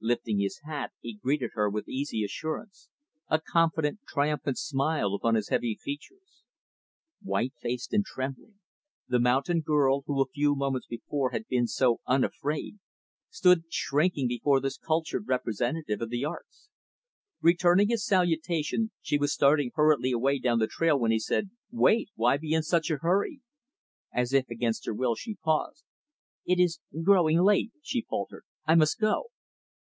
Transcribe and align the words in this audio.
Lifting 0.00 0.38
his 0.38 0.60
hat, 0.62 0.92
he 1.00 1.14
greeted 1.14 1.50
her 1.54 1.68
with 1.68 1.88
easy 1.88 2.22
assurance; 2.22 2.88
a 3.28 3.40
confident, 3.40 3.98
triumphant 4.06 4.56
smile 4.56 5.12
upon 5.12 5.34
his 5.34 5.48
heavy 5.48 5.74
features. 5.82 6.44
White 7.20 7.54
faced 7.60 7.92
and 7.92 8.04
trembling, 8.04 8.60
the 9.08 9.18
mountain 9.18 9.60
girl 9.60 10.04
who 10.06 10.22
a 10.22 10.26
few 10.28 10.54
moments 10.54 10.86
before, 10.86 11.32
had 11.32 11.48
been 11.48 11.66
so 11.66 11.98
unafraid 12.06 12.78
stood 13.28 13.64
shrinking 13.70 14.28
before 14.28 14.60
this 14.60 14.78
cultured 14.78 15.26
representative 15.26 16.00
of 16.00 16.10
the 16.10 16.24
arts. 16.24 16.68
Returning 17.40 17.88
his 17.88 18.06
salutation, 18.06 18.92
she 19.02 19.18
was 19.18 19.32
starting 19.32 19.72
hurriedly 19.74 20.12
away 20.12 20.38
down 20.38 20.60
the 20.60 20.68
trail, 20.68 20.96
when 20.96 21.10
he 21.10 21.18
said, 21.18 21.50
"Wait. 21.72 22.08
Why 22.14 22.36
be 22.36 22.52
in 22.52 22.62
such 22.62 22.88
a 22.88 22.98
hurry?" 22.98 23.40
As 24.14 24.32
if 24.32 24.48
against 24.48 24.86
her 24.86 24.94
will, 24.94 25.16
she 25.16 25.34
paused. 25.34 25.82
"It 26.44 26.60
is 26.60 26.78
growing 27.02 27.40
late," 27.42 27.72
she 27.82 28.06
faltered; 28.08 28.44
"I 28.64 28.76
must 28.76 29.00
go." 29.00 29.30